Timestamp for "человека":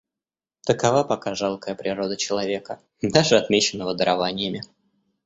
2.17-2.79